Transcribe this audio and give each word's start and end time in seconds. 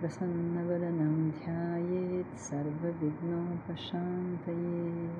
Prasannavadanam 0.00 1.32
Dhyayet 1.32 2.26
Sarva 2.36 2.92
Pashantaye 3.66 5.10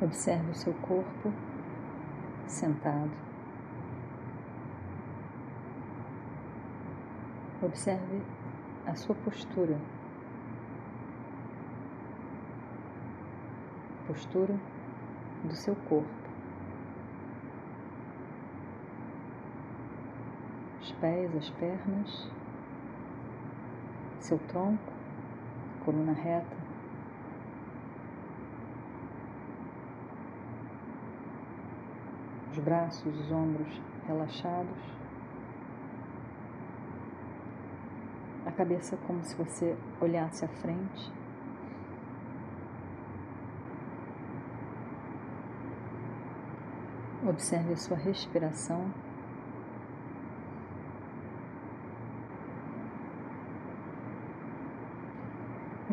Observe 0.00 0.50
o 0.50 0.54
seu 0.54 0.74
corpo 0.74 1.32
sentado. 2.46 3.10
Observe 7.62 8.20
a 8.86 8.94
sua 8.94 9.14
postura. 9.14 9.80
Postura 14.06 14.54
do 15.44 15.54
seu 15.54 15.74
corpo. 15.76 16.24
Os 20.82 20.92
pés, 21.04 21.36
as 21.36 21.50
pernas, 21.50 22.30
seu 24.20 24.38
tronco, 24.38 24.90
coluna 25.84 26.14
reta. 26.14 26.56
Os 32.52 32.58
braços, 32.58 33.20
os 33.20 33.30
ombros 33.30 33.82
relaxados. 34.06 34.94
A 38.46 38.52
cabeça 38.52 38.96
como 39.06 39.22
se 39.24 39.36
você 39.36 39.76
olhasse 40.00 40.42
à 40.42 40.48
frente. 40.48 41.12
Observe 47.28 47.74
a 47.74 47.76
sua 47.76 47.98
respiração. 47.98 48.90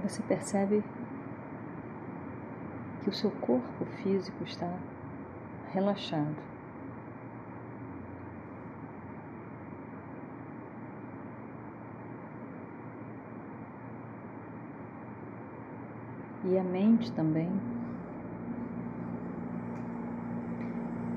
Você 0.02 0.22
percebe 0.24 0.84
que 3.04 3.10
o 3.10 3.14
seu 3.14 3.32
corpo 3.32 3.86
físico 4.02 4.44
está 4.44 4.72
relaxado. 5.74 6.36
E 16.44 16.58
a 16.58 16.64
mente 16.64 17.12
também 17.14 17.50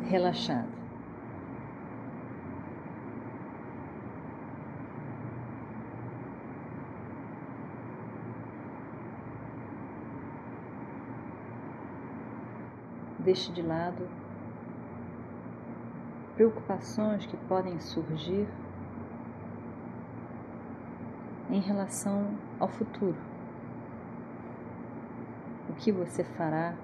relaxado. 0.08 0.73
Deixe 13.24 13.50
de 13.52 13.62
lado 13.62 14.06
preocupações 16.34 17.24
que 17.24 17.36
podem 17.48 17.80
surgir 17.80 18.46
em 21.48 21.60
relação 21.60 22.36
ao 22.60 22.68
futuro. 22.68 23.16
O 25.70 25.72
que 25.72 25.90
você 25.90 26.22
fará 26.22 26.74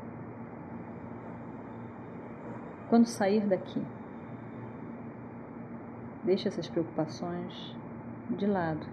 quando 2.88 3.06
sair 3.06 3.46
daqui, 3.46 3.80
deixe 6.24 6.48
essas 6.48 6.68
preocupações 6.68 7.76
de 8.30 8.46
lado. 8.46 8.84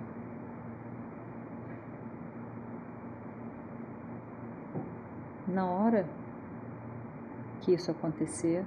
Na 5.48 5.66
hora 5.66 6.06
que 7.68 7.74
isso 7.74 7.92
acontecer, 7.92 8.66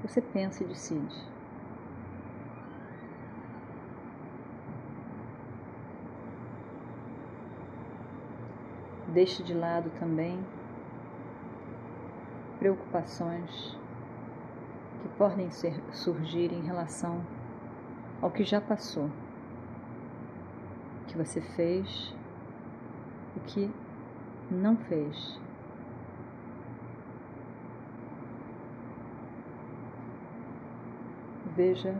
você 0.00 0.22
pensa 0.22 0.64
e 0.64 0.66
decide. 0.66 1.14
Deixe 9.08 9.42
de 9.42 9.52
lado 9.52 9.90
também 9.98 10.42
preocupações 12.58 13.78
que 15.02 15.08
podem 15.18 15.50
ser, 15.50 15.78
surgir 15.92 16.50
em 16.54 16.62
relação 16.62 17.22
ao 18.22 18.30
que 18.30 18.42
já 18.42 18.58
passou, 18.58 19.10
o 21.02 21.06
que 21.08 21.18
você 21.18 21.42
fez, 21.42 22.14
o 23.36 23.40
que 23.40 23.70
não 24.50 24.78
fez. 24.78 25.45
Veja 31.56 31.94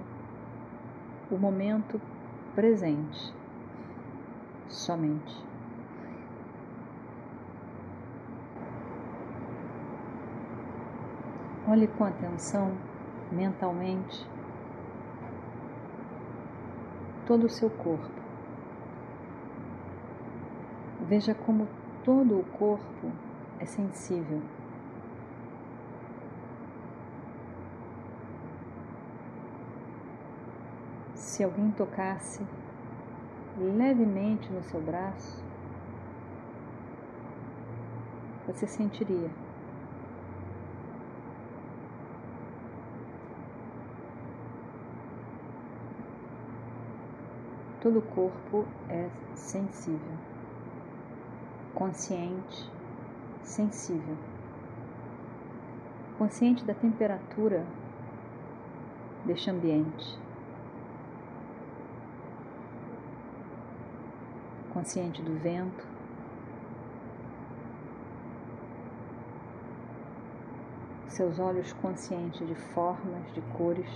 o 1.31 1.39
momento 1.39 1.99
presente 2.55 3.35
somente. 4.69 5.47
Olhe 11.67 11.89
com 11.89 12.05
atenção 12.05 12.77
mentalmente 13.33 14.29
todo 17.27 17.47
o 17.47 17.51
seu 17.51 17.71
corpo. 17.71 18.21
Veja 21.09 21.35
como 21.35 21.67
todo 22.05 22.39
o 22.39 22.45
corpo 22.45 23.11
é 23.59 23.65
sensível. 23.65 24.43
Se 31.37 31.45
alguém 31.45 31.71
tocasse 31.73 32.43
levemente 33.59 34.51
no 34.51 34.63
seu 34.63 34.81
braço, 34.81 35.45
você 38.47 38.67
sentiria. 38.67 39.29
Todo 47.83 47.99
o 47.99 48.03
corpo 48.03 48.65
é 48.89 49.11
sensível, 49.35 50.17
consciente, 51.75 52.73
sensível, 53.43 54.17
consciente 56.17 56.65
da 56.65 56.73
temperatura 56.73 57.67
deste 59.27 59.51
ambiente, 59.51 60.19
consciente 64.87 65.21
do 65.21 65.37
vento, 65.41 65.85
seus 71.09 71.41
olhos 71.41 71.73
conscientes 71.73 72.47
de 72.47 72.55
formas, 72.55 73.35
de 73.35 73.41
cores. 73.57 73.91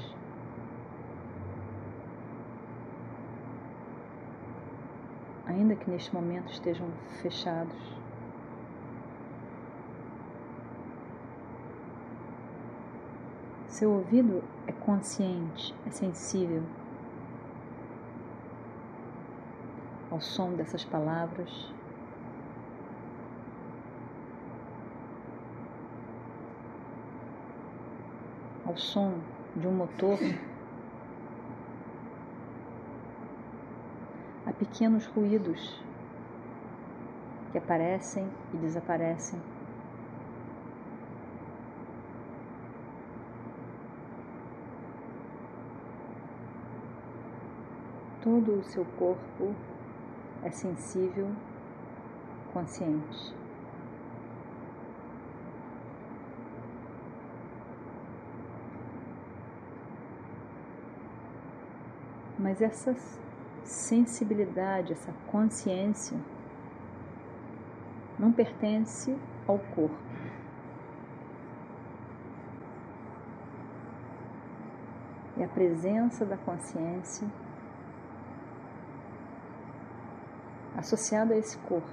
ainda 5.47 5.75
que 5.75 5.91
neste 5.91 6.15
momento 6.15 6.53
estejam 6.53 6.89
fechados. 7.21 7.77
Seu 13.67 13.91
ouvido 13.91 14.45
é 14.67 14.73
consciente, 14.73 15.75
é 15.87 15.91
sensível 15.91 16.63
ao 20.21 20.23
som 20.23 20.53
dessas 20.53 20.85
palavras. 20.85 21.51
Ao 28.67 28.77
som 28.77 29.15
de 29.57 29.67
um 29.67 29.73
motor, 29.73 30.19
há 34.45 34.53
pequenos 34.53 35.07
ruídos 35.07 35.83
que 37.51 37.57
aparecem 37.57 38.29
e 38.53 38.59
desaparecem. 38.59 39.41
Todo 48.23 48.59
o 48.59 48.65
seu 48.65 48.85
corpo 48.99 49.55
é 50.43 50.51
sensível, 50.51 51.31
consciente. 52.53 53.35
Mas 62.39 62.63
essa 62.63 62.95
sensibilidade, 63.65 64.93
essa 64.93 65.13
consciência, 65.31 66.19
não 68.19 68.33
pertence 68.33 69.15
ao 69.47 69.59
corpo. 69.59 70.11
É 75.39 75.45
a 75.45 75.49
presença 75.49 76.25
da 76.25 76.37
consciência 76.37 77.29
associada 80.77 81.35
a 81.35 81.37
esse 81.37 81.59
corpo. 81.59 81.89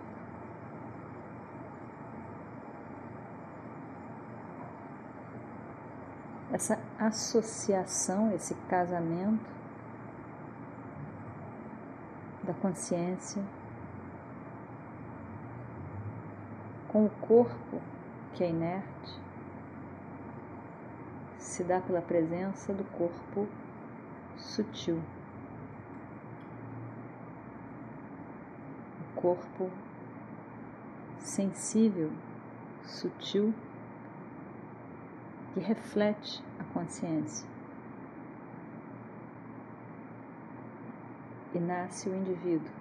Essa 6.52 6.80
associação, 7.00 8.34
esse 8.34 8.56
casamento 8.70 9.46
da 12.44 12.54
consciência 12.54 13.44
com 16.88 17.06
o 17.06 17.10
corpo 17.10 17.82
que 18.34 18.44
é 18.44 18.50
inerte 18.50 19.20
se 21.38 21.64
dá 21.64 21.80
pela 21.82 22.02
presença 22.02 22.74
do 22.74 22.84
corpo 22.86 23.48
sutil. 24.38 25.02
O 29.02 29.07
corpo 29.18 29.70
sensível, 31.20 32.12
sutil, 32.84 33.54
que 35.54 35.60
reflete 35.60 36.44
a 36.60 36.64
consciência. 36.74 37.48
E 41.54 41.60
nasce 41.60 42.10
o 42.10 42.16
indivíduo 42.16 42.72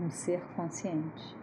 um 0.00 0.10
ser 0.10 0.42
consciente. 0.56 1.36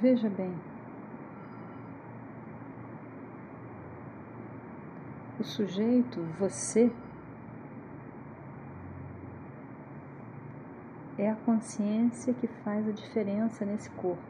Veja 0.00 0.28
bem, 0.30 0.54
o 5.38 5.44
sujeito, 5.44 6.20
você, 6.38 6.90
é 11.22 11.30
a 11.30 11.36
consciência 11.36 12.34
que 12.34 12.48
faz 12.48 12.88
a 12.88 12.90
diferença 12.90 13.64
nesse 13.64 13.88
corpo. 13.90 14.22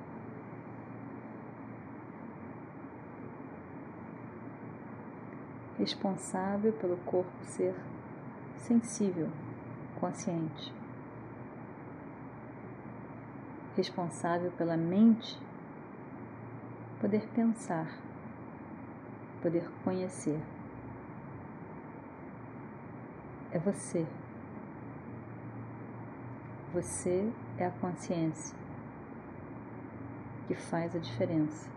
Responsável 5.78 6.70
pelo 6.74 6.98
corpo 6.98 7.32
ser 7.44 7.74
sensível 8.58 9.30
consciente, 9.98 10.72
responsável 13.74 14.52
pela 14.52 14.76
mente 14.76 15.40
poder 17.00 17.26
pensar, 17.28 17.98
poder 19.40 19.66
conhecer. 19.82 20.40
É 23.50 23.58
você. 23.58 24.06
Você 26.72 27.30
é 27.58 27.66
a 27.66 27.70
consciência 27.70 28.56
que 30.46 30.54
faz 30.54 30.96
a 30.96 30.98
diferença. 30.98 31.70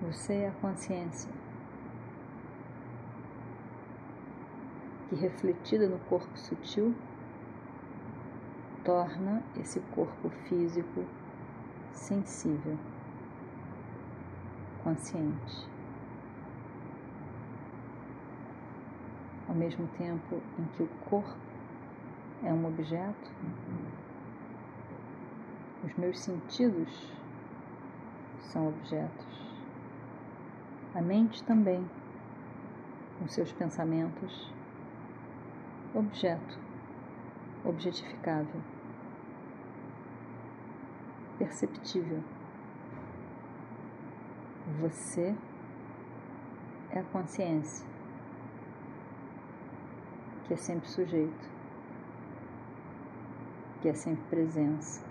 Você 0.00 0.32
é 0.32 0.48
a 0.48 0.52
consciência 0.52 1.30
que, 5.10 5.16
refletida 5.16 5.86
no 5.90 5.98
corpo 5.98 6.38
sutil, 6.38 6.94
torna 8.82 9.42
esse 9.60 9.78
corpo 9.94 10.30
físico 10.48 11.04
sensível, 11.92 12.78
consciente. 14.82 15.71
Ao 19.52 19.58
mesmo 19.58 19.86
tempo 19.98 20.40
em 20.58 20.64
que 20.74 20.82
o 20.82 20.88
corpo 21.10 21.36
é 22.42 22.50
um 22.50 22.66
objeto, 22.66 23.30
os 25.84 25.94
meus 25.96 26.18
sentidos 26.20 27.12
são 28.40 28.68
objetos. 28.68 29.26
A 30.94 31.02
mente 31.02 31.44
também, 31.44 31.86
com 33.18 33.28
seus 33.28 33.52
pensamentos, 33.52 34.50
objeto, 35.94 36.58
objetificável, 37.62 38.62
perceptível. 41.36 42.24
Você 44.80 45.36
é 46.90 47.00
a 47.00 47.04
consciência, 47.04 47.91
que 50.52 50.54
é 50.54 50.56
sempre 50.58 50.86
sujeito, 50.86 51.50
que 53.80 53.88
é 53.88 53.94
sempre 53.94 54.22
presença. 54.28 55.02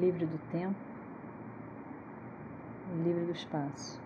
livre 0.00 0.26
do 0.26 0.38
tempo, 0.50 0.76
livre 3.02 3.24
do 3.24 3.32
espaço. 3.32 4.05